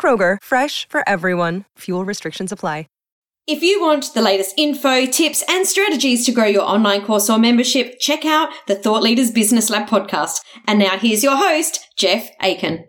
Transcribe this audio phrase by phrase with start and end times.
[0.00, 1.66] Kroger, fresh for everyone.
[1.80, 2.86] Fuel restrictions apply.
[3.46, 7.36] If you want the latest info, tips, and strategies to grow your online course or
[7.36, 10.42] membership, check out the Thought Leaders Business Lab podcast.
[10.68, 12.84] And now here's your host, Jeff Aiken.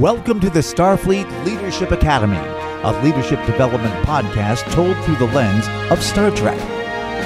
[0.00, 2.40] Welcome to the Starfleet Leadership Academy,
[2.82, 6.58] a leadership development podcast told through the lens of Star Trek.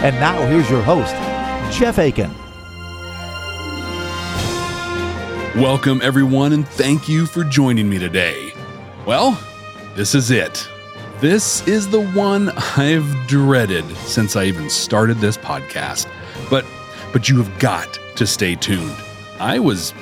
[0.04, 1.14] And now here's your host,
[1.74, 2.30] Jeff Aiken.
[5.58, 8.49] Welcome, everyone, and thank you for joining me today.
[9.06, 9.38] Well,
[9.96, 10.68] this is it.
[11.20, 16.08] This is the one I've dreaded since I even started this podcast.
[16.48, 16.64] But
[17.12, 18.94] but you have got to stay tuned.
[19.38, 19.94] I was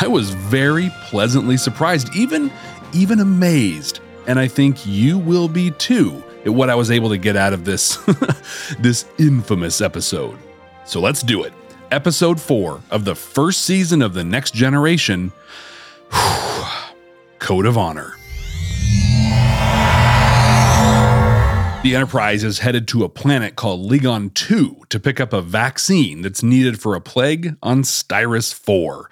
[0.00, 2.50] I was very pleasantly surprised, even
[2.92, 7.18] even amazed, and I think you will be too at what I was able to
[7.18, 7.96] get out of this
[8.78, 10.38] this infamous episode.
[10.84, 11.52] So let's do it.
[11.90, 15.32] Episode 4 of the first season of The Next Generation
[17.38, 18.16] Code of Honor.
[21.86, 26.20] The Enterprise is headed to a planet called Ligon 2 to pick up a vaccine
[26.20, 29.08] that's needed for a plague on Styris 4.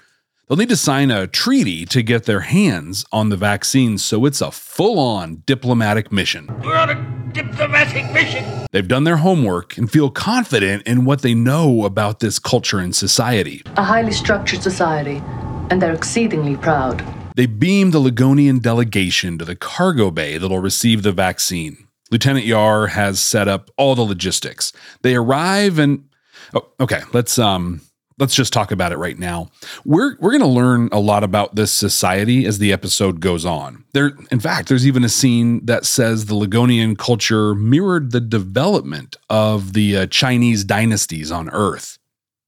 [0.48, 4.40] They'll need to sign a treaty to get their hands on the vaccine, so it's
[4.40, 6.52] a full on diplomatic mission.
[6.64, 8.66] We're on a diplomatic mission.
[8.72, 12.92] They've done their homework and feel confident in what they know about this culture and
[12.92, 13.62] society.
[13.76, 15.22] A highly structured society,
[15.70, 17.04] and they're exceedingly proud.
[17.36, 21.83] They beam the Ligonian delegation to the cargo bay that'll receive the vaccine.
[22.14, 24.72] Lieutenant Yar has set up all the logistics.
[25.02, 26.08] They arrive and
[26.54, 27.80] oh, okay, let's um
[28.20, 29.50] let's just talk about it right now.
[29.84, 33.84] We're we're going to learn a lot about this society as the episode goes on.
[33.94, 39.16] There in fact, there's even a scene that says the Ligonian culture mirrored the development
[39.28, 41.98] of the uh, Chinese dynasties on Earth.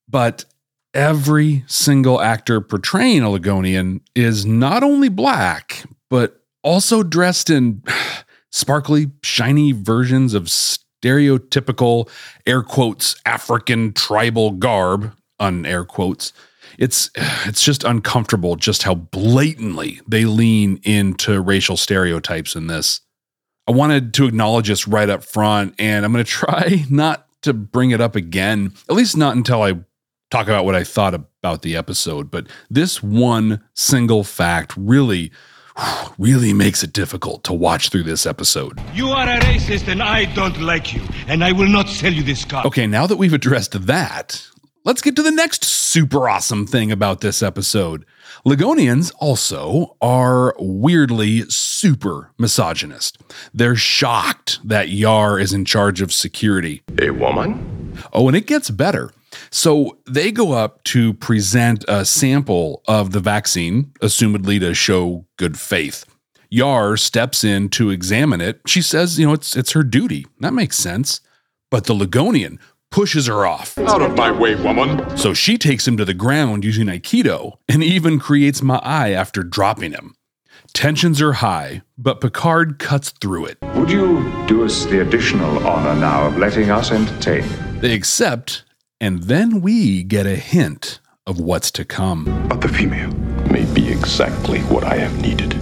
[0.08, 0.44] But
[0.94, 7.82] every single actor portraying a Ligonian is not only black, but also dressed in
[8.56, 12.08] sparkly, shiny versions of stereotypical
[12.46, 16.32] air quotes African tribal garb, on air quotes.
[16.78, 17.10] It's
[17.44, 23.00] it's just uncomfortable just how blatantly they lean into racial stereotypes in this.
[23.68, 27.52] I wanted to acknowledge this right up front, and I'm going to try not to
[27.52, 29.74] bring it up again, at least not until I
[30.30, 32.30] talk about what I thought about the episode.
[32.30, 35.30] But this one single fact really
[36.19, 38.81] really makes it difficult to watch through this episode.
[38.94, 42.22] You are a racist and I don't like you, and I will not sell you
[42.22, 42.66] this car.
[42.66, 44.47] Okay, now that we've addressed that,
[44.84, 48.04] let's get to the next super awesome thing about this episode.
[48.44, 53.19] Ligonians also are weirdly super misogynist.
[53.53, 56.82] They're shocked that Yar is in charge of security.
[57.00, 57.98] A woman?
[58.12, 59.10] Oh, and it gets better.
[59.50, 65.58] So they go up to present a sample of the vaccine, assumedly to show good
[65.58, 66.04] faith.
[66.48, 68.60] Yar steps in to examine it.
[68.66, 70.26] She says, you know, it's it's her duty.
[70.41, 71.20] That makes sense.
[71.70, 72.60] But the Ligonian
[72.91, 73.76] pushes her off.
[73.78, 75.16] Out of my way, woman.
[75.16, 79.92] So she takes him to the ground using Aikido and even creates Ma'ai after dropping
[79.92, 80.14] him.
[80.72, 83.58] Tensions are high, but Picard cuts through it.
[83.74, 87.44] Would you do us the additional honor now of letting us entertain?
[87.80, 88.64] They accept,
[89.00, 92.24] and then we get a hint of what's to come.
[92.48, 93.12] But the female
[93.50, 95.52] may be exactly what I have needed.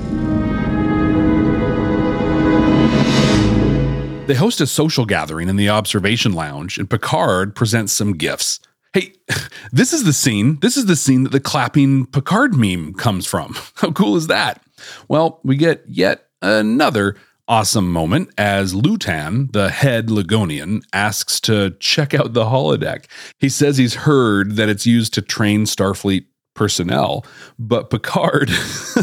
[4.27, 8.61] They host a social gathering in the observation lounge, and Picard presents some gifts.
[8.93, 9.13] Hey,
[9.73, 10.59] this is the scene.
[10.61, 13.57] This is the scene that the clapping Picard meme comes from.
[13.75, 14.63] How cool is that?
[15.09, 17.17] Well, we get yet another
[17.49, 23.07] awesome moment as Lutan, the head Ligonian, asks to check out the holodeck.
[23.39, 27.27] He says he's heard that it's used to train Starfleet personnel,
[27.59, 28.49] but Picard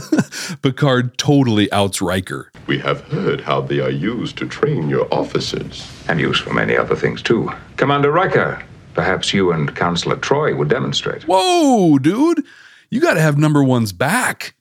[0.61, 2.49] Picard totally outs Riker.
[2.67, 5.87] We have heard how they are used to train your officers.
[6.07, 7.49] And used for many other things too.
[7.75, 8.63] Commander Riker,
[8.93, 11.23] perhaps you and Counselor Troi would demonstrate.
[11.23, 12.43] Whoa, dude.
[12.89, 14.53] You got to have number one's back.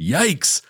[0.00, 0.62] Yikes.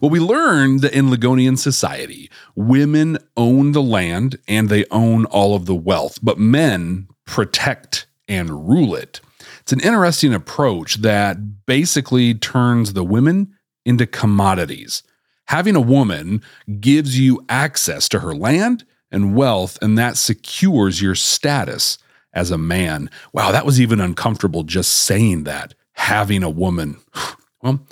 [0.00, 5.54] Well, we learned that in Ligonian society, women own the land and they own all
[5.54, 9.20] of the wealth, but men protect and rule it.
[9.60, 13.54] It's an interesting approach that basically turns the women
[13.84, 15.02] into commodities.
[15.48, 16.42] Having a woman
[16.80, 21.98] gives you access to her land and wealth, and that secures your status
[22.32, 23.10] as a man.
[23.32, 25.74] Wow, that was even uncomfortable just saying that.
[25.94, 26.96] Having a woman.
[27.62, 27.86] Well,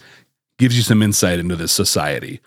[0.59, 2.41] gives you some insight into this society.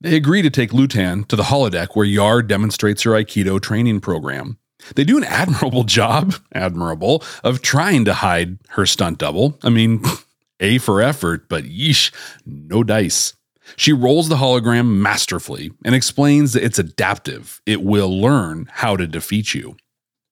[0.00, 4.58] They agree to take Lutan to the holodeck where Yar demonstrates her Aikido training program.
[4.94, 9.58] They do an admirable job, admirable, of trying to hide her stunt double.
[9.62, 10.02] I mean,
[10.60, 12.12] A for effort, but yeesh,
[12.46, 13.34] no dice.
[13.76, 17.60] She rolls the hologram masterfully and explains that it's adaptive.
[17.66, 19.76] It will learn how to defeat you.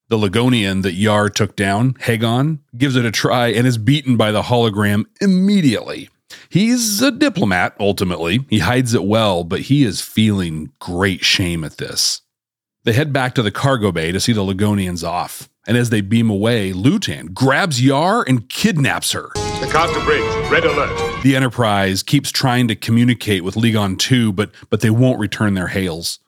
[0.08, 4.30] The Ligonian that Yar took down, Hagon, gives it a try and is beaten by
[4.30, 6.10] the hologram immediately.
[6.48, 8.44] He's a diplomat, ultimately.
[8.48, 12.22] He hides it well, but he is feeling great shame at this.
[12.84, 15.48] They head back to the cargo bay to see the Ligonians off.
[15.66, 19.30] And as they beam away, Lutan grabs Yar and kidnaps her.
[19.34, 21.22] The Carter Bridge, red alert.
[21.22, 25.68] The Enterprise keeps trying to communicate with Ligon 2, but, but they won't return their
[25.68, 26.18] hails.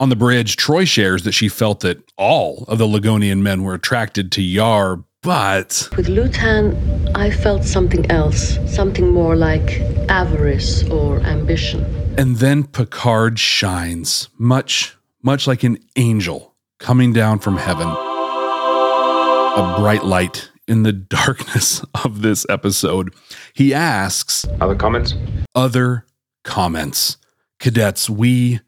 [0.00, 3.74] On the bridge, Troi shares that she felt that all of the Ligonian men were
[3.74, 5.88] attracted to Yar, but.
[5.96, 6.76] With Lutan,
[7.16, 11.84] I felt something else, something more like avarice or ambition.
[12.16, 17.88] And then Picard shines, much, much like an angel coming down from heaven.
[17.88, 23.14] A bright light in the darkness of this episode.
[23.54, 25.14] He asks, Other comments?
[25.54, 26.06] Other
[26.44, 27.16] comments.
[27.58, 28.60] Cadets, we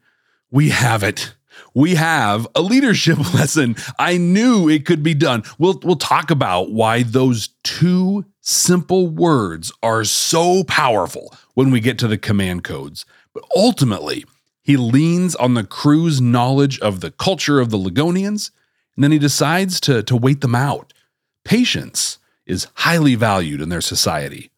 [0.49, 1.35] we have it.
[1.77, 3.75] We have a leadership lesson.
[3.99, 5.43] I knew it could be done.
[5.59, 11.99] We'll we'll talk about why those two simple words are so powerful when we get
[11.99, 13.05] to the command codes.
[13.31, 14.25] But ultimately,
[14.63, 18.49] he leans on the crew's knowledge of the culture of the Ligonians,
[18.95, 20.93] and then he decides to, to wait them out.
[21.45, 24.49] Patience is highly valued in their society.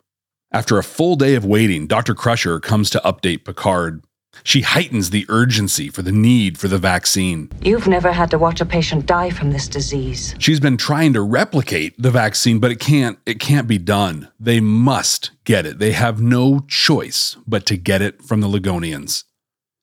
[0.53, 2.15] After a full day of waiting, Dr.
[2.15, 4.05] Crusher comes to update Picard.
[4.43, 7.49] She heightens the urgency for the need for the vaccine.
[7.61, 10.35] You've never had to watch a patient die from this disease.
[10.39, 14.29] She's been trying to replicate the vaccine, but it can't it can't be done.
[14.39, 15.79] They must get it.
[15.79, 19.25] They have no choice but to get it from the Ligonians.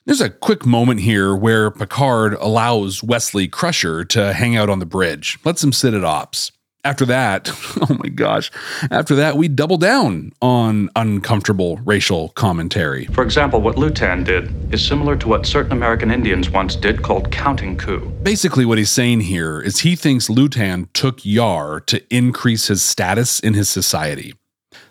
[0.07, 4.87] There's a quick moment here where Picard allows Wesley Crusher to hang out on the
[4.87, 6.53] bridge, lets him sit at ops.
[6.87, 7.51] After that,
[7.91, 8.53] oh my gosh,
[8.93, 13.07] after that, we double down on uncomfortable racial commentary.
[13.07, 17.33] For example, what Lutan did is similar to what certain American Indians once did called
[17.33, 18.09] counting coup.
[18.23, 23.41] Basically, what he's saying here is he thinks Lutan took Yar to increase his status
[23.41, 24.35] in his society.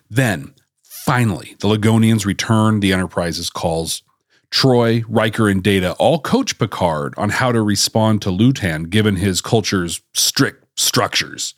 [0.09, 0.53] Then,
[0.83, 4.03] finally, the Ligonians return the Enterprise's calls.
[4.51, 9.39] Troi, Riker, and Data all coach Picard on how to respond to Lutan given his
[9.39, 11.55] culture's strict structures.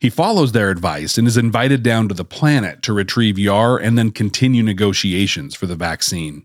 [0.00, 3.98] He follows their advice and is invited down to the planet to retrieve Yar and
[3.98, 6.44] then continue negotiations for the vaccine.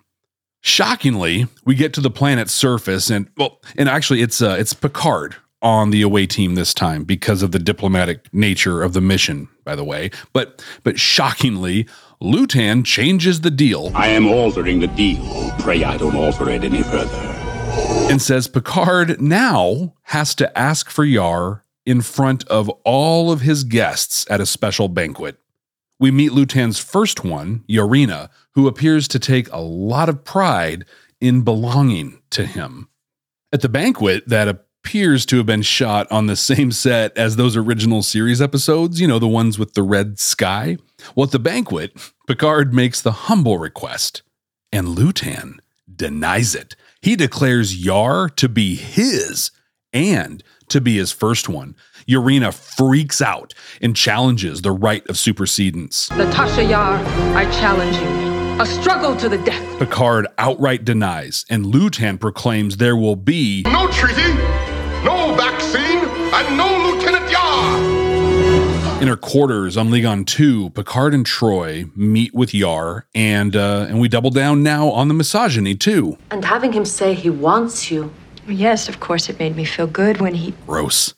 [0.62, 5.36] Shockingly, we get to the planet's surface and well, and actually it's uh, it's Picard
[5.62, 9.76] on the away team this time because of the diplomatic nature of the mission, by
[9.76, 10.10] the way.
[10.32, 11.88] But but shockingly,
[12.22, 13.92] Lutan changes the deal.
[13.94, 15.52] I am altering the deal.
[15.60, 17.16] Pray I don't alter it any further.
[18.10, 23.64] And says Picard now has to ask for Yar in front of all of his
[23.64, 25.38] guests at a special banquet.
[26.00, 30.86] We meet Lutan's first one, Yareena, who appears to take a lot of pride
[31.22, 32.90] in belonging to him.
[33.52, 37.56] At the banquet that appears to have been shot on the same set as those
[37.56, 40.78] original series episodes, you know, the ones with the red sky.
[41.16, 41.94] Well, at the banquet,
[42.28, 44.24] Picard makes the humble request,
[44.72, 45.60] and Lutan
[45.94, 46.76] denies it.
[47.02, 49.52] He declares Yar to be his
[49.94, 51.76] and to be his first one.
[52.08, 56.10] Yareena freaks out and challenges the right of supersedence.
[56.12, 56.98] Natasha Yar,
[57.36, 58.34] I challenge you.
[58.62, 59.80] A struggle to the death.
[59.80, 64.34] Picard outright denies, and Lutan proclaims there will be No treaty,
[65.04, 65.98] no vaccine,
[66.34, 68.04] and no Lieutenant Yar.
[69.02, 74.00] In her quarters on Ligon 2, Picard and Troi meet with Yar, and uh, and
[74.00, 76.18] we double down now on the misogyny too.
[76.30, 78.14] And having him say he wants you.
[78.48, 80.54] Yes, of course, it made me feel good when he.
[80.68, 81.14] Gross.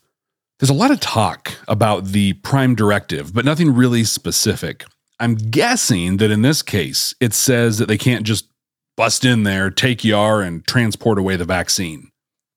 [0.60, 4.86] There's a lot of talk about the Prime Directive, but nothing really specific.
[5.20, 8.48] I'm guessing that in this case, it says that they can't just
[8.96, 12.10] bust in there, take Yar, and transport away the vaccine.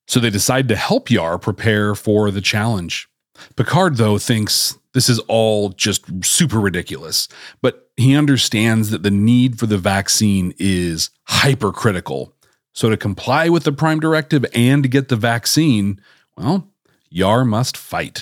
[0.06, 3.08] So they decide to help Yar prepare for the challenge.
[3.56, 7.28] Picard, though, thinks this is all just super ridiculous,
[7.62, 12.32] but he understands that the need for the vaccine is hypercritical.
[12.78, 16.00] So to comply with the Prime Directive and get the vaccine,
[16.37, 16.68] well,
[17.11, 18.20] Yar must fight.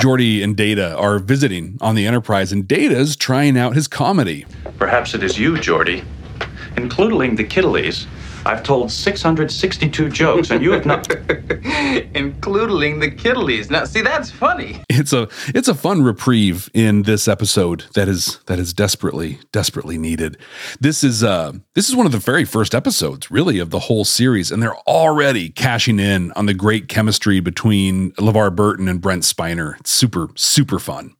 [0.00, 4.44] Geordi and Data are visiting on the Enterprise, and Data's trying out his comedy.
[4.76, 6.04] Perhaps it is you, Geordi.
[6.76, 8.08] Including the Kittleys,
[8.46, 11.10] I've told 662 jokes, and you have not.
[12.14, 13.70] Including the Kittleys.
[13.70, 14.82] Now, see, that's funny.
[14.88, 19.98] It's a it's a fun reprieve in this episode that is that is desperately desperately
[19.98, 20.38] needed.
[20.80, 24.04] This is uh this is one of the very first episodes, really, of the whole
[24.04, 29.24] series, and they're already cashing in on the great chemistry between LeVar Burton and Brent
[29.24, 29.78] Spiner.
[29.80, 31.16] It's super super fun.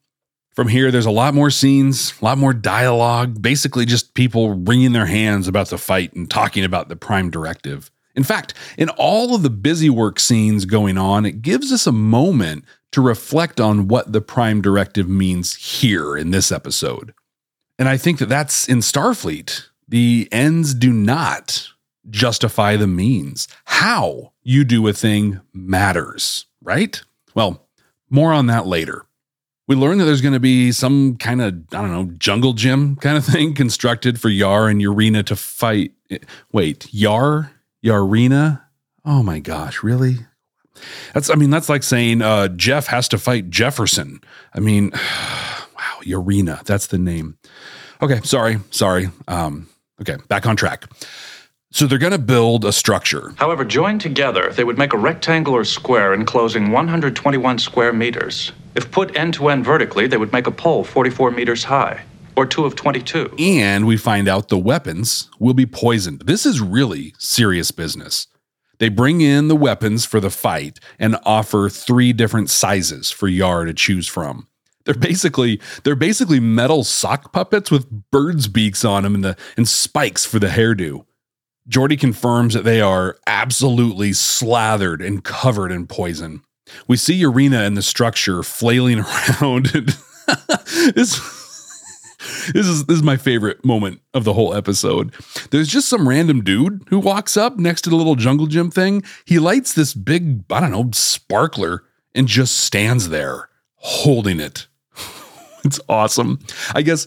[0.56, 4.92] From here, there's a lot more scenes, a lot more dialogue, basically just people wringing
[4.92, 7.90] their hands about the fight and talking about the Prime Directive.
[8.14, 11.92] In fact, in all of the busy work scenes going on, it gives us a
[11.92, 17.12] moment to reflect on what the Prime Directive means here in this episode.
[17.78, 19.66] And I think that that's in Starfleet.
[19.86, 21.68] The ends do not
[22.08, 23.46] justify the means.
[23.66, 27.02] How you do a thing matters, right?
[27.34, 27.68] Well,
[28.08, 29.05] more on that later
[29.68, 32.96] we learn that there's going to be some kind of I don't know jungle gym
[32.96, 35.92] kind of thing constructed for Yar and Yareena to fight.
[36.52, 37.52] Wait, Yar
[37.85, 38.62] Yareena?
[39.04, 40.18] Oh my gosh, really?
[41.14, 44.20] That's I mean that's like saying uh, Jeff has to fight Jefferson.
[44.54, 47.38] I mean, wow, Yareena, that's the name.
[48.02, 49.08] Okay, sorry, sorry.
[49.26, 49.68] Um,
[50.00, 50.85] okay, back on track.
[51.73, 53.35] So they're going to build a structure.
[53.37, 58.52] However, joined together, they would make a rectangular square enclosing 121 square meters.
[58.76, 62.02] If put end to end vertically, they would make a pole 44 meters high,
[62.37, 63.35] or two of 22.
[63.38, 66.21] And we find out the weapons will be poisoned.
[66.26, 68.26] This is really serious business.
[68.78, 73.64] They bring in the weapons for the fight and offer three different sizes for Yar
[73.64, 74.47] to choose from.
[74.85, 79.66] They're basically they're basically metal sock puppets with birds' beaks on them and the and
[79.66, 81.06] spikes for the hairdo.
[81.66, 86.42] Geordi confirms that they are absolutely slathered and covered in poison.
[86.88, 89.00] We see Yareena and the structure flailing
[89.40, 89.66] around.
[90.94, 91.37] this,
[92.52, 95.14] this is this is my favorite moment of the whole episode.
[95.50, 99.02] There's just some random dude who walks up next to the little jungle gym thing.
[99.25, 104.66] He lights this big, I don't know, sparkler and just stands there holding it.
[105.64, 106.40] it's awesome.
[106.75, 107.06] I guess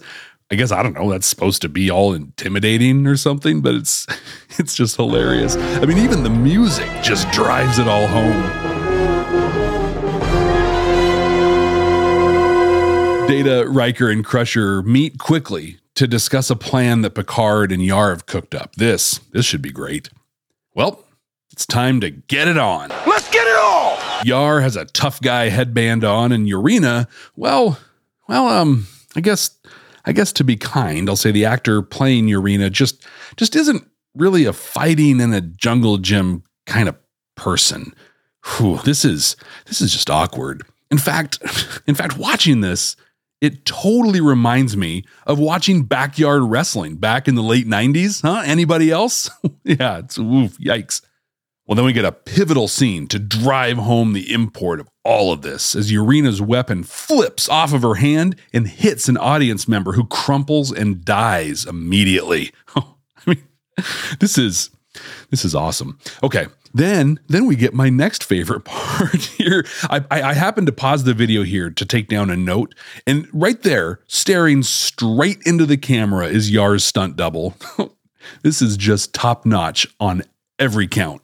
[0.52, 4.08] I guess I don't know, that's supposed to be all intimidating or something, but it's
[4.58, 5.56] it's just hilarious.
[5.56, 8.59] I mean, even the music just drives it all home.
[13.30, 18.26] Data, Riker, and Crusher meet quickly to discuss a plan that Picard and Yar have
[18.26, 18.76] cooked up.
[18.76, 20.10] This, this should be great.
[20.74, 21.06] Well,
[21.52, 22.90] it's time to get it on.
[23.06, 24.26] Let's get it on!
[24.26, 27.78] Yar has a tough guy headband on, and Yareena, well,
[28.28, 29.52] well, um, I guess
[30.06, 33.06] I guess to be kind, I'll say the actor playing Yareena just
[33.38, 36.96] just isn't really a fighting in a jungle gym kind of
[37.36, 37.94] person.
[38.58, 39.36] Whew, this is
[39.68, 40.64] this is just awkward.
[40.90, 41.38] In fact,
[41.88, 42.96] in fact, watching this,
[43.42, 48.22] it totally reminds me of watching backyard wrestling back in the late 90s.
[48.22, 48.44] Huh?
[48.46, 49.30] Anybody else?
[49.64, 51.02] yeah, it's oof, yikes.
[51.66, 55.44] Well, then we get a pivotal scene to drive home the import of all of
[55.44, 60.06] this as Yareena's weapon flips off of her hand and hits an audience member who
[60.08, 62.52] crumples and dies immediately.
[62.76, 62.84] I
[63.28, 63.44] mean,
[64.20, 64.72] this is
[65.30, 66.00] this is awesome.
[66.24, 69.66] Okay, then then we get my next favorite part here.
[69.84, 72.76] I, I, I happen to pause the video here to take down a note,
[73.08, 77.56] and right there, staring straight into the camera, is Yar's stunt double.
[78.44, 80.24] this is just top notch on
[80.58, 81.22] every count.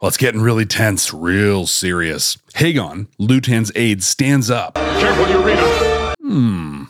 [0.00, 2.36] Well, it's getting really tense, real serious.
[2.56, 4.74] Hagon, Lutan's aide, stands up.
[4.74, 6.14] Careful, Yareena!
[6.20, 6.84] Hmm,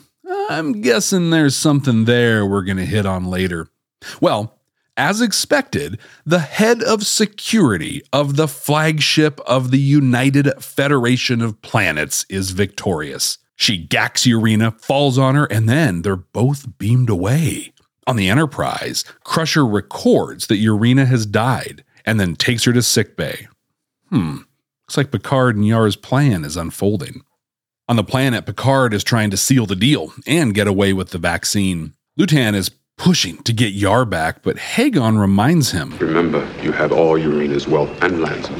[0.50, 3.68] I'm guessing there's something there we're going to hit on later.
[4.20, 4.53] Well,
[4.96, 12.24] as expected, the head of security of the flagship of the United Federation of Planets
[12.28, 13.38] is victorious.
[13.56, 17.72] She gacks Yareena, falls on her, and then they're both beamed away.
[18.06, 23.48] On the Enterprise, Crusher records that Yareena has died and then takes her to sickbay.
[24.10, 24.38] Hmm,
[24.84, 27.22] looks like Picard and Yar's plan is unfolding.
[27.88, 31.18] On the planet, Picard is trying to seal the deal and get away with the
[31.18, 31.94] vaccine.
[32.18, 35.96] Lutan is pushing to get Yar back, but Hagon reminds him.
[35.98, 38.56] Remember, you have all Yareena's wealth and lands in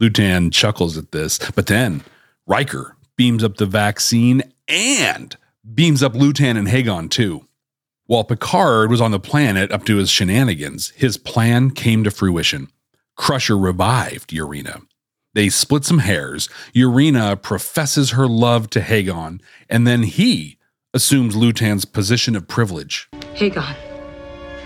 [0.00, 2.02] Lutan chuckles at this, but then
[2.46, 5.36] Riker beams up the vaccine and
[5.74, 7.46] beams up Lutan and Hagon too.
[8.06, 12.68] While Picard was on the planet up to his shenanigans, his plan came to fruition.
[13.16, 14.82] Crusher revived Yareena.
[15.34, 16.48] They split some hairs.
[16.74, 20.58] Yareena professes her love to Hagon, and then he
[20.94, 23.07] assumes Lutan's position of privilege.
[23.38, 23.76] Hagon,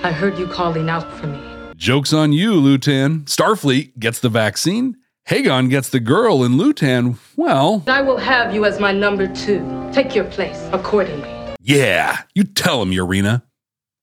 [0.02, 1.38] I heard you calling out for me.
[1.76, 3.26] Joke's on you, Lutan.
[3.26, 8.64] Starfleet gets the vaccine, Hagon gets the girl and Lutan, well, I will have you
[8.64, 9.91] as my number two.
[9.93, 11.29] Take your place accordingly.
[11.61, 13.43] yeah, you tell him, Yareena.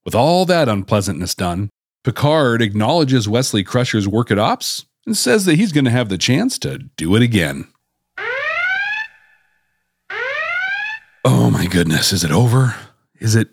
[0.05, 1.71] With all that unpleasantness done,
[2.03, 6.17] Picard acknowledges Wesley Crusher's work at Ops and says that he's going to have the
[6.19, 7.67] chance to do it again.
[11.25, 12.75] Oh my goodness, is it over?
[13.19, 13.49] Is it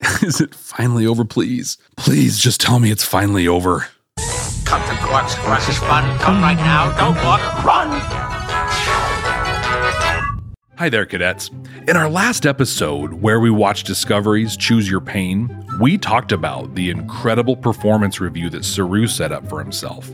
[0.22, 1.76] is it finally over, please?
[1.96, 3.86] Please just tell me it's finally over.
[4.64, 6.18] Come to Quark's Crush's Fun.
[6.20, 6.96] Come right now.
[6.96, 7.40] Don't walk.
[7.64, 7.88] Run!
[10.78, 11.50] Hi there, cadets.
[11.88, 16.88] In our last episode, where we watched Discoveries Choose Your Pain, we talked about the
[16.88, 20.10] incredible performance review that Saru set up for himself.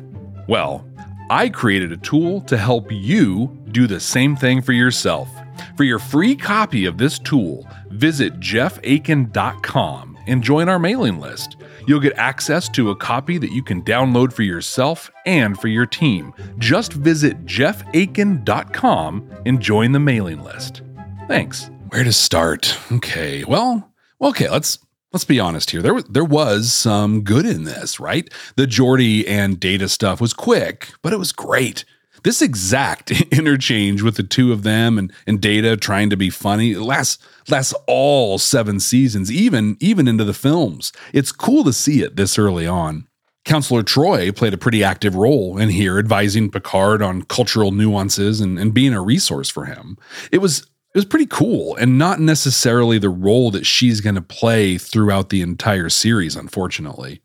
[0.49, 0.85] Well,
[1.31, 5.29] I created a tool to help you do the same thing for yourself.
[5.77, 11.57] For your free copy of this tool, visit jeffaiken.com and join our mailing list.
[11.87, 15.87] You'll get access to a copy that you can download for yourself and for your
[15.87, 16.35] team.
[16.59, 20.83] Just visit jeffaiken.com and join the mailing list.
[21.29, 21.71] Thanks.
[21.91, 22.77] Where to start?
[22.93, 24.79] Okay, well, okay, let's
[25.13, 25.83] let's be honest here.
[25.83, 28.29] There was there was some good in this, right?
[28.57, 31.85] The Geordi and Data stuff was quick, but it was great.
[32.27, 36.75] This exact interchange with the two of them and, and Data trying to be funny
[36.75, 40.93] lasts lasts all seven seasons, even even into the films.
[41.13, 43.07] It's cool to see it this early on.
[43.45, 48.59] Counselor Troi played a pretty active role in here, advising Picard on cultural nuances and,
[48.59, 49.97] and being a resource for him.
[50.33, 54.21] It was it was pretty cool and not necessarily the role that she's going to
[54.21, 57.23] play throughout the entire series, unfortunately.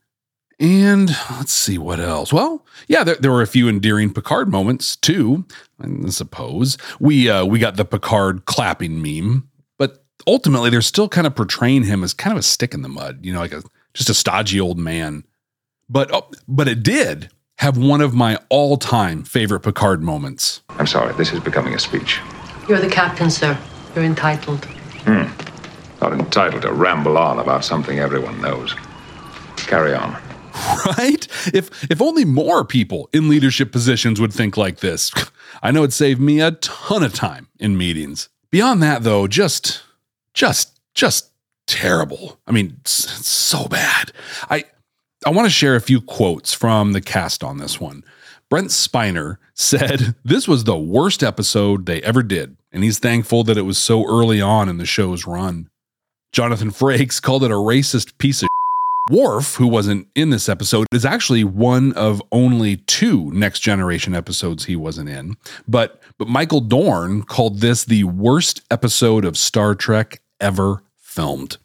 [0.61, 2.31] And let's see what else.
[2.31, 5.43] Well, yeah, there, there were a few endearing Picard moments too.
[5.81, 9.49] I suppose we uh, we got the Picard clapping meme,
[9.79, 12.89] but ultimately they're still kind of portraying him as kind of a stick in the
[12.89, 13.63] mud, you know, like a
[13.95, 15.23] just a stodgy old man.
[15.89, 20.61] But oh, but it did have one of my all-time favorite Picard moments.
[20.69, 22.19] I'm sorry, this is becoming a speech.
[22.69, 23.57] You're the captain, sir.
[23.95, 24.63] You're entitled.
[25.05, 25.25] Hmm.
[26.01, 28.75] Not entitled to ramble on about something everyone knows.
[29.57, 30.21] Carry on.
[30.97, 31.27] right?
[31.53, 35.11] If if only more people in leadership positions would think like this.
[35.63, 38.29] I know it saved me a ton of time in meetings.
[38.49, 39.83] Beyond that though, just
[40.33, 41.31] just just
[41.67, 42.39] terrible.
[42.47, 44.11] I mean, so bad.
[44.49, 44.65] I
[45.25, 48.03] I want to share a few quotes from the cast on this one.
[48.49, 53.57] Brent Spiner said this was the worst episode they ever did, and he's thankful that
[53.57, 55.69] it was so early on in the show's run.
[56.31, 58.47] Jonathan Frakes called it a racist piece of
[59.11, 64.65] Worf, who wasn't in this episode, is actually one of only two Next Generation episodes
[64.65, 65.35] he wasn't in.
[65.67, 71.57] But but Michael Dorn called this the worst episode of Star Trek ever filmed.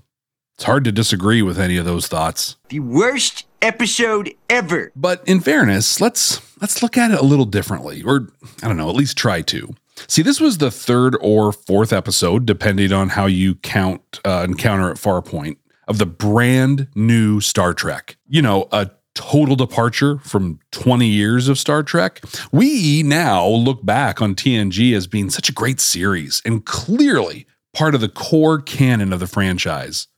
[0.56, 2.56] It's hard to disagree with any of those thoughts.
[2.68, 4.90] The worst episode ever.
[4.96, 8.28] But in fairness, let's let's look at it a little differently, or
[8.60, 9.72] I don't know, at least try to.
[10.08, 14.90] See, this was the third or fourth episode, depending on how you count uh, Encounter
[14.90, 18.16] at Farpoint of the brand new Star Trek.
[18.28, 22.20] You know, a total departure from 20 years of Star Trek.
[22.52, 27.94] We now look back on TNG as being such a great series and clearly part
[27.94, 30.08] of the core canon of the franchise.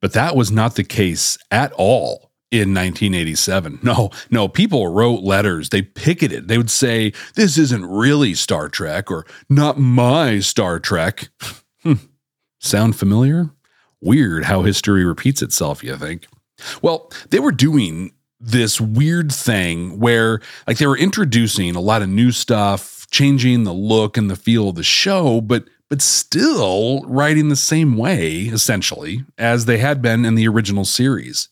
[0.00, 3.80] But that was not the case at all in 1987.
[3.86, 5.70] No, no, people wrote letters.
[5.70, 6.48] They picketed.
[6.48, 11.28] They would say, This isn't really Star Trek or not my Star Trek.
[11.82, 11.94] Hmm.
[12.58, 13.50] Sound familiar?
[14.00, 16.26] Weird how history repeats itself, you think?
[16.82, 22.08] Well, they were doing this weird thing where, like, they were introducing a lot of
[22.08, 27.48] new stuff, changing the look and the feel of the show, but but still writing
[27.48, 31.48] the same way, essentially, as they had been in the original series.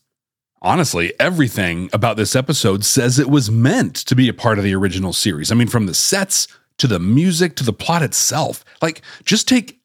[0.61, 4.75] Honestly, everything about this episode says it was meant to be a part of the
[4.75, 5.53] original series.
[5.53, 8.65] I mean, from the sets to the music to the plot itself.
[8.81, 9.79] Like, just take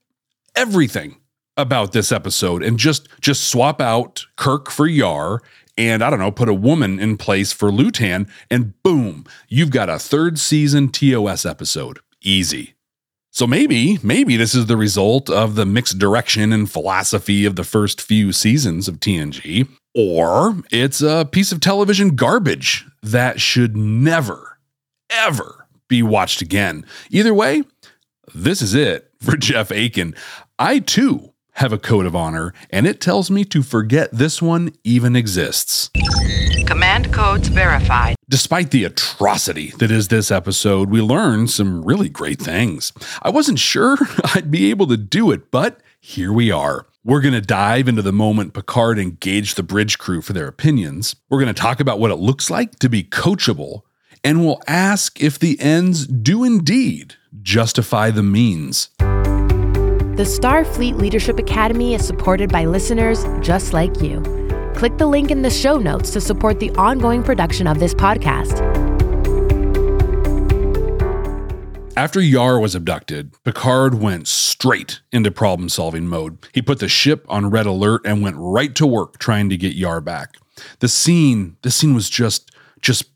[0.57, 1.20] everything
[1.61, 5.41] about this episode and just just swap out Kirk for Yar
[5.81, 9.89] and I don't know, put a woman in place for Lutan and boom, you've got
[9.89, 12.01] a third season TOS episode.
[12.21, 12.75] Easy.
[13.31, 17.65] So maybe, maybe this is the result of the mixed direction and philosophy of the
[17.65, 24.59] first few seasons of TNG, or it's a piece of television garbage that should never,
[25.09, 26.85] ever be watched again.
[27.11, 27.63] Either way,
[28.35, 30.15] this is it for Jeff Aiken.
[30.59, 31.30] I too
[31.61, 35.91] have a code of honor, and it tells me to forget this one even exists.
[36.67, 38.17] Command codes verified.
[38.31, 42.95] Despite the atrocity that is this episode, we learned some really great things.
[43.21, 43.99] I wasn't sure
[44.35, 46.87] I'd be able to do it, but here we are.
[47.05, 51.15] We're going to dive into the moment Picard engaged the bridge crew for their opinions.
[51.29, 53.83] We're going to talk about what it looks like to be coachable.
[54.25, 58.89] and we'll ask if the ends do indeed justify the means.
[60.21, 64.21] The Starfleet Leadership Academy is supported by listeners just like you.
[64.77, 68.61] Click the link in the show notes to support the ongoing production of this podcast.
[71.97, 76.37] After Yar was abducted, Picard went straight into problem solving mode.
[76.53, 79.73] He put the ship on red alert and went right to work trying to get
[79.75, 80.37] Yar back.
[80.81, 82.51] The scene, the scene was just
[82.83, 83.07] just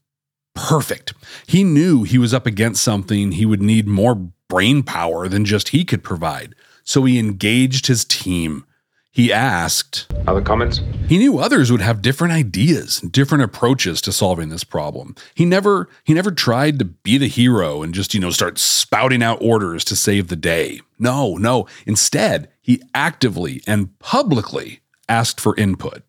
[0.54, 1.12] perfect.
[1.46, 4.14] He knew he was up against something he would need more
[4.48, 6.54] brain power than just he could provide.
[6.85, 8.64] So he engaged his team.
[9.11, 10.81] He asked, Other comments?
[11.09, 15.14] He knew others would have different ideas, different approaches to solving this problem.
[15.35, 19.23] He never he never tried to be the hero and just, you know, start spouting
[19.23, 20.81] out orders to save the day.
[20.99, 21.68] No, no.
[21.87, 26.03] Instead, he actively and publicly asked for input.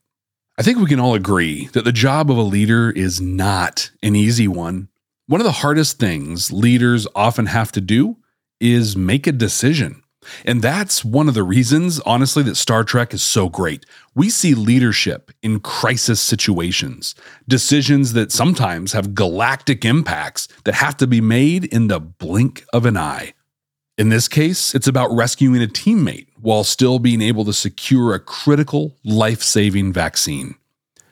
[0.57, 4.15] I think we can all agree that the job of a leader is not an
[4.15, 4.87] easy one.
[5.27, 8.17] One of the hardest things leaders often have to do
[8.59, 10.01] is make a decision.
[10.45, 13.85] And that's one of the reasons, honestly, that Star Trek is so great.
[14.13, 17.15] We see leadership in crisis situations,
[17.47, 22.85] decisions that sometimes have galactic impacts that have to be made in the blink of
[22.85, 23.33] an eye.
[23.97, 28.19] In this case, it's about rescuing a teammate while still being able to secure a
[28.19, 30.55] critical life saving vaccine.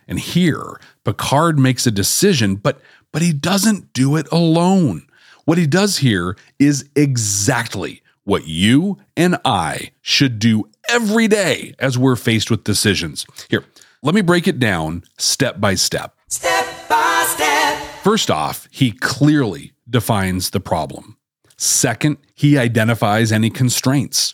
[0.06, 2.82] And here, Picard makes a decision, but,
[3.14, 5.08] but he doesn't do it alone.
[5.46, 11.98] What he does here is exactly what you and I should do every day as
[11.98, 13.26] we're faced with decisions.
[13.50, 13.66] Here,
[14.02, 16.16] let me break it down step by step.
[16.30, 17.78] Step by step.
[18.04, 21.18] First off, he clearly defines the problem.
[21.58, 24.34] Second, he identifies any constraints.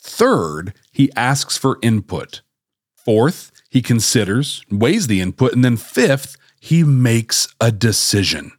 [0.00, 2.42] Third, he asks for input.
[2.96, 5.52] Fourth, he considers, weighs the input.
[5.52, 8.52] And then fifth, he makes a decision.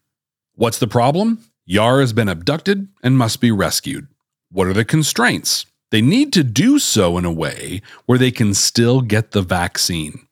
[0.55, 1.39] What's the problem?
[1.65, 4.07] Yar has been abducted and must be rescued.
[4.53, 5.65] What are the constraints?
[5.89, 10.27] They need to do so in a way where they can still get the vaccine.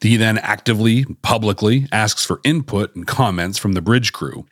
[0.00, 4.46] He then actively, publicly asks for input and comments from the bridge crew.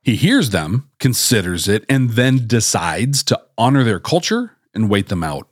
[0.00, 5.24] He hears them, considers it, and then decides to honor their culture and wait them
[5.24, 5.48] out.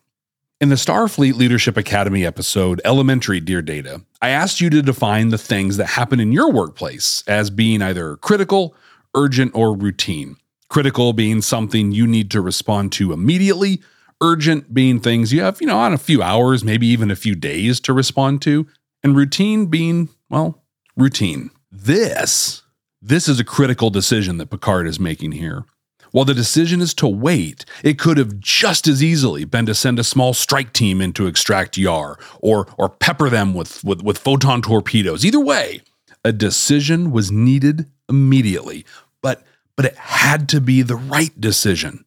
[0.61, 5.39] In the Starfleet Leadership Academy episode, Elementary Dear Data, I asked you to define the
[5.39, 8.77] things that happen in your workplace as being either critical,
[9.17, 10.37] urgent, or routine.
[10.71, 13.83] Critical being something you need to respond to immediately,
[14.21, 17.35] urgent being things you have, you know, on a few hours, maybe even a few
[17.35, 18.67] days to respond to,
[19.03, 20.63] and routine being, well,
[20.97, 21.51] routine.
[21.73, 22.63] This,
[23.03, 25.65] this is a critical decision that Picard is making here.
[26.13, 29.99] While the decision is to wait, it could have just as easily been to send
[29.99, 34.19] a small strike team in to extract Yar or, or pepper them with, with, with
[34.19, 35.25] photon torpedoes.
[35.25, 35.81] Either way,
[36.25, 38.85] a decision was needed immediately,
[39.23, 39.45] but,
[39.81, 42.05] but it had to be the right decision.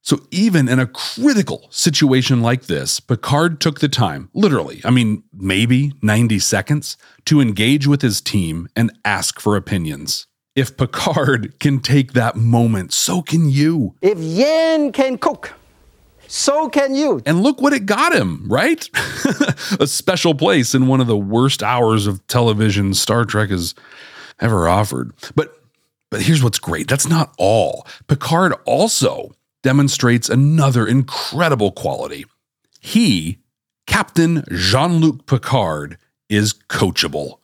[0.00, 5.24] So, even in a critical situation like this, Picard took the time, literally, I mean,
[5.30, 10.28] maybe 90 seconds, to engage with his team and ask for opinions.
[10.56, 13.96] If Picard can take that moment, so can you.
[14.00, 15.52] If Yan can cook,
[16.26, 17.20] so can you.
[17.26, 18.88] And look what it got him, right?
[19.78, 23.74] a special place in one of the worst hours of television Star Trek has
[24.40, 25.12] ever offered.
[25.34, 25.59] But
[26.10, 26.88] but here's what's great.
[26.88, 27.86] That's not all.
[28.08, 32.24] Picard also demonstrates another incredible quality.
[32.80, 33.38] He,
[33.86, 37.38] Captain Jean Luc Picard, is coachable.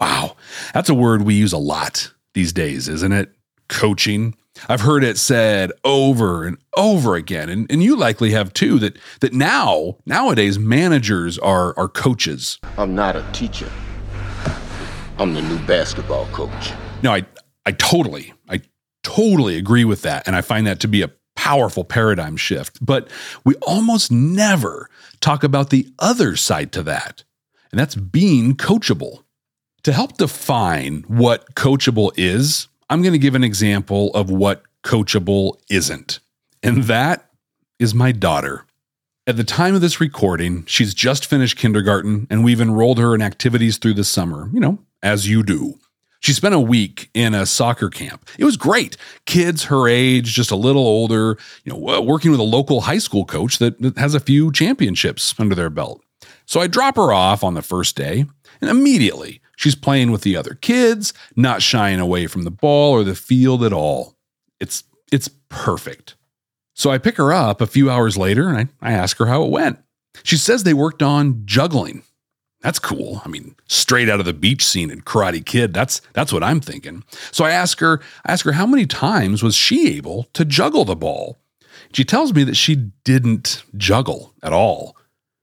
[0.00, 0.36] Wow,
[0.74, 3.30] that's a word we use a lot these days, isn't it?
[3.68, 4.34] Coaching.
[4.68, 8.98] I've heard it said over and over again, and, and you likely have too, that
[9.20, 12.58] that now, nowadays, managers are are coaches.
[12.76, 13.70] I'm not a teacher.
[15.18, 16.72] I'm the new basketball coach.
[17.02, 17.24] No, I
[17.64, 18.60] I totally, I
[19.02, 20.26] totally agree with that.
[20.26, 22.84] And I find that to be a powerful paradigm shift.
[22.84, 23.08] But
[23.44, 24.88] we almost never
[25.20, 27.24] talk about the other side to that,
[27.70, 29.24] and that's being coachable.
[29.84, 35.56] To help define what coachable is, I'm going to give an example of what coachable
[35.68, 36.20] isn't.
[36.62, 37.30] And that
[37.80, 38.64] is my daughter.
[39.26, 43.22] At the time of this recording, she's just finished kindergarten and we've enrolled her in
[43.22, 45.78] activities through the summer, you know, as you do.
[46.22, 48.28] She spent a week in a soccer camp.
[48.38, 48.96] It was great.
[49.26, 53.24] Kids her age, just a little older, you know, working with a local high school
[53.24, 56.00] coach that has a few championships under their belt.
[56.46, 58.24] So I drop her off on the first day,
[58.60, 63.02] and immediately she's playing with the other kids, not shying away from the ball or
[63.02, 64.16] the field at all.
[64.60, 66.14] It's it's perfect.
[66.74, 69.42] So I pick her up a few hours later and I, I ask her how
[69.42, 69.78] it went.
[70.22, 72.02] She says they worked on juggling.
[72.62, 73.20] That's cool.
[73.24, 75.74] I mean, straight out of the beach scene in Karate Kid.
[75.74, 77.02] That's that's what I'm thinking.
[77.32, 80.84] So I ask her, I ask her how many times was she able to juggle
[80.84, 81.38] the ball?
[81.92, 84.96] She tells me that she didn't juggle at all.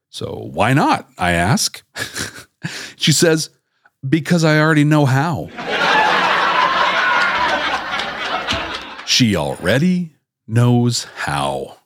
[0.10, 1.10] So why not?
[1.18, 1.84] I ask.
[2.96, 3.50] she says,
[4.08, 5.50] because I already know how.
[9.06, 10.16] she already
[10.48, 11.79] knows how.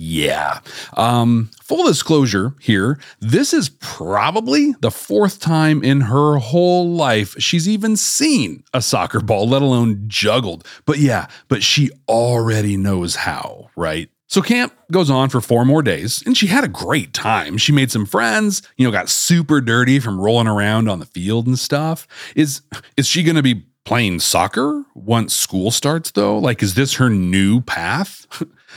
[0.00, 0.60] Yeah.
[0.96, 7.68] Um, full disclosure here, this is probably the fourth time in her whole life she's
[7.68, 10.64] even seen a soccer ball, let alone juggled.
[10.86, 14.08] But yeah, but she already knows how, right?
[14.28, 17.58] So camp goes on for four more days, and she had a great time.
[17.58, 21.48] She made some friends, you know, got super dirty from rolling around on the field
[21.48, 22.06] and stuff.
[22.36, 22.60] Is
[22.96, 26.38] is she gonna be playing soccer once school starts though?
[26.38, 28.28] Like, is this her new path?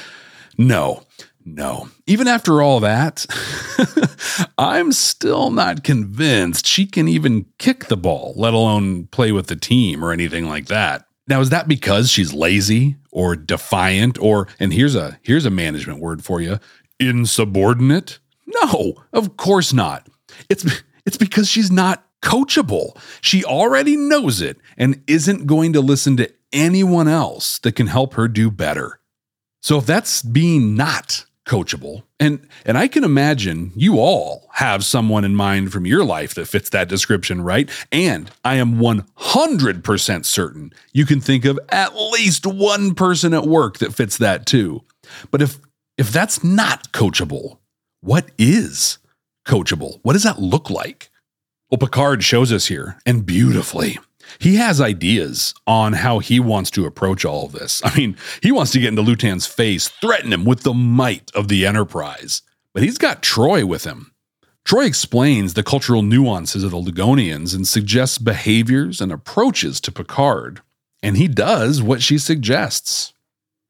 [0.57, 1.03] no.
[1.45, 1.89] No.
[2.05, 3.25] Even after all that,
[4.57, 9.55] I'm still not convinced she can even kick the ball, let alone play with the
[9.55, 11.05] team or anything like that.
[11.27, 15.99] Now, is that because she's lazy or defiant or and here's a here's a management
[15.99, 16.59] word for you,
[16.99, 18.19] insubordinate?
[18.45, 20.07] No, of course not.
[20.49, 20.65] It's
[21.05, 22.97] it's because she's not coachable.
[23.21, 28.13] She already knows it and isn't going to listen to anyone else that can help
[28.15, 28.99] her do better.
[29.61, 32.03] So if that's being not coachable.
[32.19, 36.47] And and I can imagine you all have someone in mind from your life that
[36.47, 37.69] fits that description, right?
[37.91, 43.79] And I am 100% certain you can think of at least one person at work
[43.79, 44.83] that fits that too.
[45.31, 45.59] But if
[45.97, 47.57] if that's not coachable,
[48.01, 48.97] what is
[49.45, 49.99] coachable?
[50.03, 51.09] What does that look like?
[51.69, 53.97] Well, Picard shows us here and beautifully.
[54.39, 57.81] He has ideas on how he wants to approach all of this.
[57.85, 61.47] I mean, he wants to get into Lutan's face, threaten him with the might of
[61.47, 62.41] the Enterprise.
[62.73, 64.13] But he's got Troi with him.
[64.65, 70.61] Troi explains the cultural nuances of the Ligonians and suggests behaviors and approaches to Picard.
[71.03, 73.13] And he does what she suggests.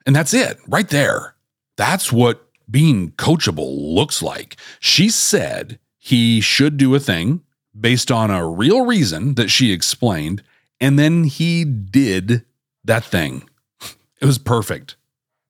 [0.05, 1.35] And that's it, right there.
[1.77, 4.57] That's what being coachable looks like.
[4.79, 7.41] She said he should do a thing
[7.79, 10.43] based on a real reason that she explained,
[10.81, 12.43] and then he did
[12.83, 13.47] that thing.
[14.19, 14.97] It was perfect.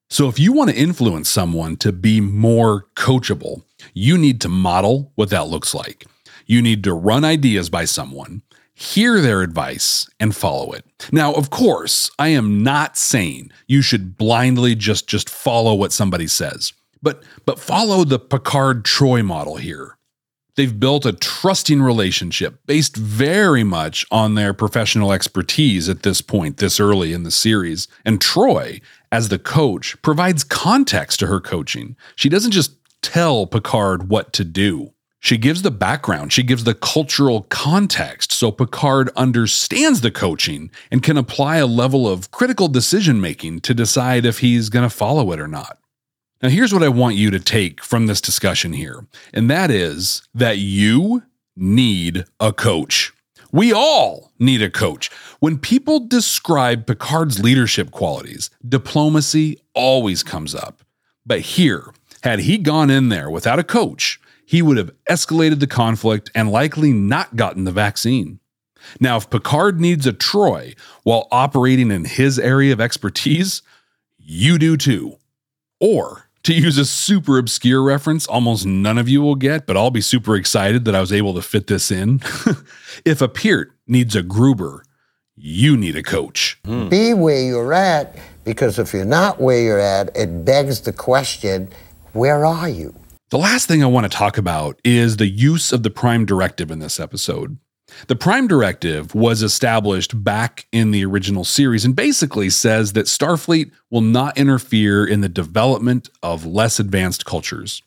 [0.10, 3.64] So, if you want to influence someone to be more coachable,
[3.94, 6.06] you need to model what that looks like.
[6.46, 8.42] You need to run ideas by someone,
[8.74, 10.86] hear their advice, and follow it.
[11.14, 16.28] Now, of course, I am not saying you should blindly just, just follow what somebody
[16.28, 19.98] says, but, but follow the Picard Troi model here.
[20.62, 26.58] They've built a trusting relationship based very much on their professional expertise at this point,
[26.58, 27.88] this early in the series.
[28.06, 28.80] And Troi,
[29.12, 31.96] as the coach, provides context to her coaching.
[32.16, 34.94] She doesn't just tell Picard what to do.
[35.20, 41.02] She gives the background, she gives the cultural context so Picard understands the coaching and
[41.02, 45.32] can apply a level of critical decision making to decide if he's going to follow
[45.32, 45.80] it or not.
[46.42, 50.24] Now, here's what I want you to take from this discussion here, and that is
[50.34, 51.22] that you
[51.56, 53.14] need a coach.
[53.52, 55.12] We all need a coach.
[55.40, 60.82] When people describe Picard's leadership qualities, diplomacy always comes up.
[61.28, 65.68] But here, had he gone in there without a coach, he would have escalated the
[65.68, 68.40] conflict and likely not gotten the vaccine.
[69.00, 73.62] Now, if Picard needs a Troi while operating in his area of expertise,
[74.18, 75.18] you do too.
[75.80, 79.92] Or to use a super obscure reference, almost none of you will get, but I'll
[79.92, 82.22] be super excited that I was able to fit this in.
[83.06, 84.84] if a Peart needs a Gruber,
[85.36, 86.60] you need a coach.
[86.66, 86.90] Mm.
[86.90, 91.70] Be where you're at, because if you're not where you're at, it begs the question
[92.14, 92.94] where are you?
[93.30, 96.70] The last thing I want to talk about is the use of the Prime Directive
[96.70, 97.58] in this episode.
[98.08, 103.72] The Prime Directive was established back in the original series and basically says that Starfleet
[103.90, 107.82] will not interfere in the development of less advanced cultures.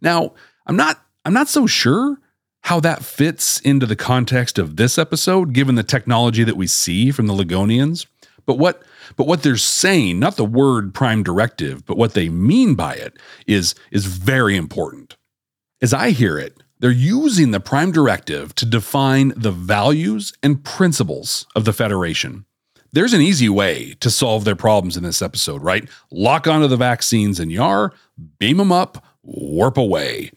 [0.00, 0.32] Now,
[0.66, 2.18] I'm not I'm not so sure
[2.62, 7.10] how that fits into the context of this episode given the technology that we see
[7.10, 8.06] from the Ligonians,
[8.46, 8.82] but what
[9.16, 13.16] but what they're saying, not the word prime directive, but what they mean by it
[13.46, 15.16] is is very important.
[15.80, 21.46] As I hear it, they're using the Prime Directive to define the values and principles
[21.56, 22.44] of the Federation.
[22.92, 25.88] There's an easy way to solve their problems in this episode, right?
[26.10, 27.92] Lock onto the vaccines and Yar,
[28.38, 30.30] beam them up, warp away.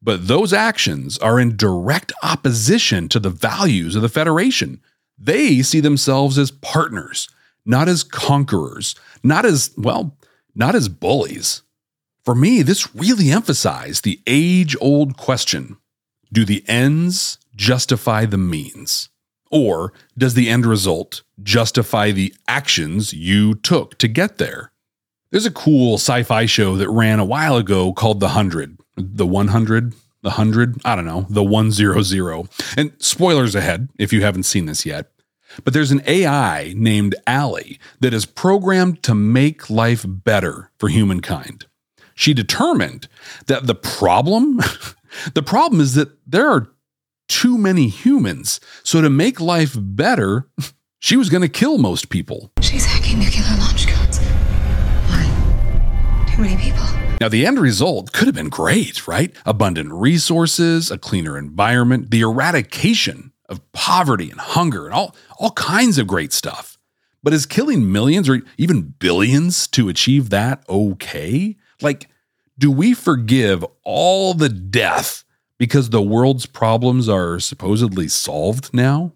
[0.00, 4.80] But those actions are in direct opposition to the values of the Federation.
[5.18, 7.28] They see themselves as partners,
[7.66, 10.16] not as conquerors, not as, well,
[10.54, 11.62] not as bullies.
[12.24, 15.76] For me, this really emphasized the age old question
[16.32, 19.08] do the ends justify the means?
[19.50, 24.72] Or does the end result justify the actions you took to get there?
[25.30, 28.78] There's a cool sci fi show that ran a while ago called The Hundred.
[28.96, 29.92] The 100?
[30.22, 30.80] The 100?
[30.84, 31.26] I don't know.
[31.30, 32.48] The 100.
[32.76, 35.10] And spoilers ahead if you haven't seen this yet.
[35.64, 41.66] But there's an AI named Allie that is programmed to make life better for humankind.
[42.14, 43.08] She determined
[43.46, 44.60] that the problem,
[45.34, 46.68] the problem is that there are
[47.28, 48.60] too many humans.
[48.82, 50.48] So to make life better,
[50.98, 52.52] she was going to kill most people.
[52.60, 54.18] She's hacking nuclear launch codes.
[55.08, 56.26] Why?
[56.34, 56.84] Too many people.
[57.20, 59.34] Now, the end result could have been great, right?
[59.44, 65.98] Abundant resources, a cleaner environment, the eradication of poverty and hunger, and all, all kinds
[65.98, 66.78] of great stuff.
[67.22, 71.56] But is killing millions or even billions to achieve that okay?
[71.82, 72.08] Like,
[72.60, 75.24] do we forgive all the death
[75.58, 79.14] because the world's problems are supposedly solved now?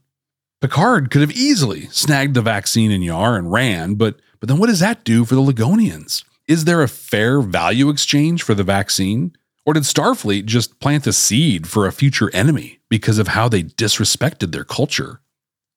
[0.63, 4.69] Picard could have easily snagged the vaccine in Yar and ran, but but then what
[4.69, 6.25] does that do for the Ligonians?
[6.49, 9.37] Is there a fair value exchange for the vaccine?
[9.67, 13.63] Or did Starfleet just plant a seed for a future enemy because of how they
[13.63, 15.21] disrespected their culture?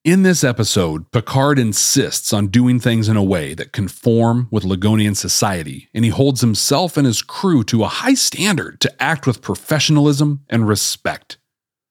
[0.08, 5.14] In this episode, Picard insists on doing things in a way that conform with Ligonian
[5.14, 9.42] society, and he holds himself and his crew to a high standard to act with
[9.42, 11.36] professionalism and respect.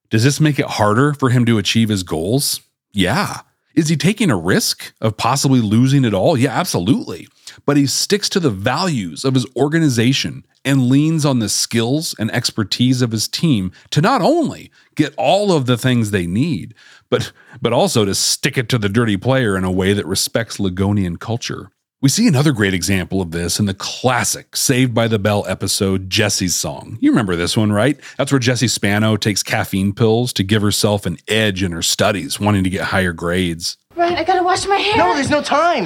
[0.10, 2.62] Does this make it harder for him to achieve his goals?
[2.92, 3.42] Yeah.
[3.76, 6.36] Is he taking a risk of possibly losing it all?
[6.36, 7.28] Yeah, absolutely.
[7.68, 12.32] But he sticks to the values of his organization and leans on the skills and
[12.32, 16.74] expertise of his team to not only get all of the things they need,
[17.10, 20.60] but but also to stick it to the dirty player in a way that respects
[20.60, 21.72] Ligonian culture.
[22.00, 26.12] We see another great example of this in the classic Saved by the Bell episode
[26.12, 27.00] Jessie's Song.
[27.02, 28.00] You remember this one, right?
[28.18, 32.40] That's where Jessie Spano takes caffeine pills to give herself an edge in her studies,
[32.40, 33.78] wanting to get higher grades.
[33.96, 34.96] Right, I gotta wash my hair.
[34.96, 35.86] No, there's no time.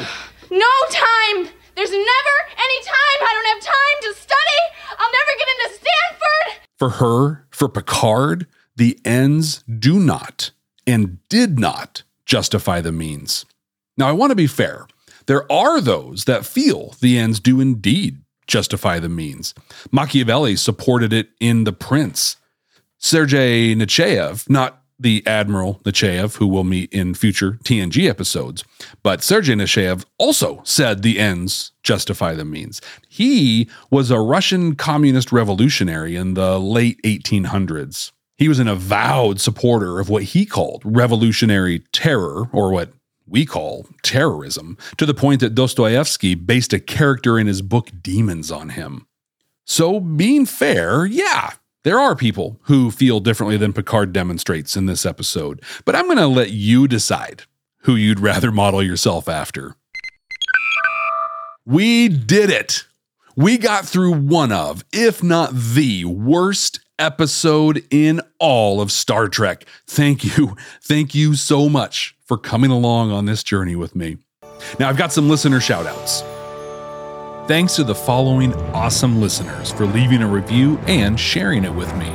[0.49, 1.47] No time!
[1.75, 3.19] There's never any time!
[3.21, 4.61] I don't have time to study!
[4.99, 6.67] I'll never get into Stanford!
[6.77, 10.51] For her, for Picard, the ends do not
[10.85, 13.45] and did not justify the means.
[13.97, 14.87] Now, I want to be fair.
[15.25, 19.53] There are those that feel the ends do indeed justify the means.
[19.91, 22.37] Machiavelli supported it in The Prince.
[22.97, 28.63] Sergei Nechayev, not the Admiral Nechayev, who we'll meet in future TNG episodes,
[29.01, 32.81] but Sergei Nechayev also said the ends justify the means.
[33.09, 38.11] He was a Russian communist revolutionary in the late 1800s.
[38.41, 42.91] He was an avowed supporter of what he called revolutionary terror, or what
[43.27, 48.51] we call terrorism, to the point that Dostoevsky based a character in his book Demons
[48.51, 49.05] on him.
[49.63, 51.51] So, being fair, yeah,
[51.83, 56.17] there are people who feel differently than Picard demonstrates in this episode, but I'm going
[56.17, 57.43] to let you decide
[57.81, 59.75] who you'd rather model yourself after.
[61.63, 62.87] We did it!
[63.35, 69.65] We got through one of, if not the worst episode in all of Star Trek.
[69.87, 70.55] Thank you.
[70.81, 74.17] Thank you so much for coming along on this journey with me.
[74.79, 76.21] Now, I've got some listener shout outs.
[77.47, 82.13] Thanks to the following awesome listeners for leaving a review and sharing it with me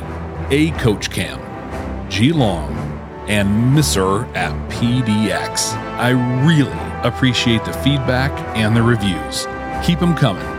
[0.49, 0.71] A.
[0.79, 2.31] Coach Cam, G.
[2.31, 2.73] Long,
[3.27, 5.73] and Misser at PDX.
[5.99, 6.11] I
[6.45, 6.71] really
[7.07, 9.45] appreciate the feedback and the reviews.
[9.85, 10.56] Keep them coming.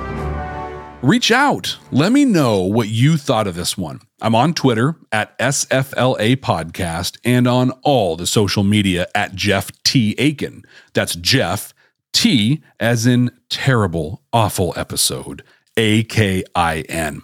[1.03, 1.79] Reach out.
[1.93, 4.01] Let me know what you thought of this one.
[4.21, 10.17] I'm on Twitter at SFLA Podcast and on all the social media at Jeff T.
[10.19, 10.65] Akin.
[10.95, 11.73] That's Jeff
[12.13, 15.45] T as in terrible, awful episode,
[15.77, 17.23] A K I N.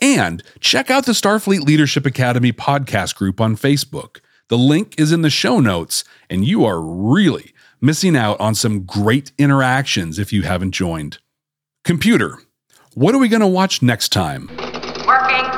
[0.00, 4.18] And check out the Starfleet Leadership Academy podcast group on Facebook.
[4.48, 8.82] The link is in the show notes, and you are really missing out on some
[8.82, 11.18] great interactions if you haven't joined.
[11.84, 12.38] Computer,
[12.94, 14.48] what are we going to watch next time?
[15.06, 15.48] Working.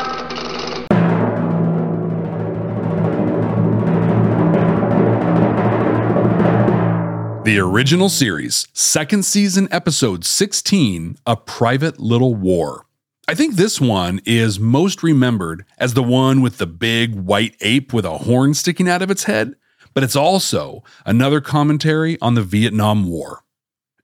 [7.44, 12.87] The original series, second season, episode 16, A Private Little War.
[13.26, 17.93] I think this one is most remembered as the one with the big white ape
[17.93, 19.55] with a horn sticking out of its head,
[19.93, 23.43] but it's also another commentary on the Vietnam War.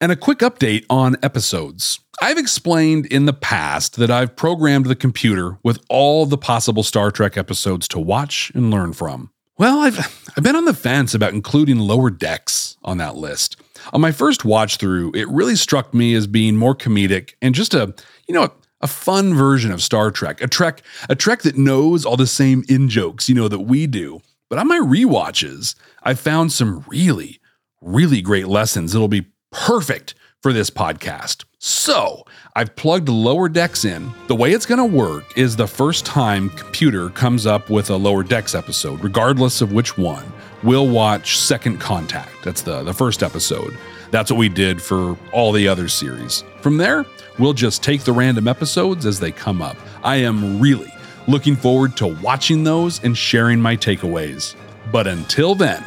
[0.02, 2.00] And a quick update on episodes.
[2.22, 7.10] I've explained in the past that I've programmed the computer with all the possible Star
[7.10, 9.30] Trek episodes to watch and learn from.
[9.58, 9.98] Well, I've
[10.36, 13.60] I've been on the fence about including Lower Decks on that list.
[13.92, 17.74] On my first watch through, it really struck me as being more comedic and just
[17.74, 17.94] a,
[18.26, 20.40] you know, a, a fun version of Star Trek.
[20.40, 20.80] A Trek,
[21.10, 24.58] a Trek that knows all the same in jokes, you know, that we do, But
[24.58, 27.40] on my rewatches, I found some really,
[27.80, 31.44] really great lessons that'll be perfect for this podcast.
[31.58, 32.24] So
[32.56, 34.10] I've plugged Lower Decks in.
[34.28, 37.96] The way it's going to work is the first time computer comes up with a
[37.96, 40.32] Lower Decks episode, regardless of which one,
[40.62, 42.30] we'll watch Second Contact.
[42.42, 43.76] That's the, the first episode.
[44.10, 46.42] That's what we did for all the other series.
[46.62, 47.04] From there,
[47.38, 49.76] we'll just take the random episodes as they come up.
[50.02, 50.92] I am really
[51.28, 54.56] looking forward to watching those and sharing my takeaways.
[54.90, 55.84] But until then,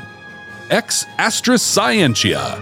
[0.69, 2.61] ex Astris Scientia.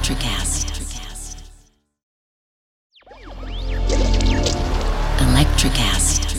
[0.00, 0.80] Electricast.
[5.18, 6.29] Electricast.